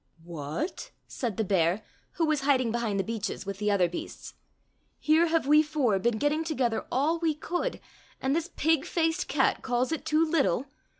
"said 1.07 1.37
the 1.37 1.43
bear, 1.43 1.83
who 2.13 2.25
was 2.25 2.41
hiding 2.41 2.71
behind 2.71 2.99
the 2.99 3.03
beeches 3.03 3.45
with 3.45 3.59
the 3.59 3.69
other 3.69 3.87
beasts," 3.87 4.33
here 4.99 5.27
have 5.27 5.45
we 5.45 5.61
four 5.61 5.99
been 5.99 6.17
getting 6.17 6.43
together 6.43 6.87
all 6.91 7.19
we 7.19 7.35
could, 7.35 7.79
and 8.19 8.35
this 8.35 8.49
pig 8.55 8.83
faced 8.83 9.27
cat 9.27 9.61
calls 9.61 9.91
it 9.91 10.03
too 10.03 10.25
little 10.25 10.65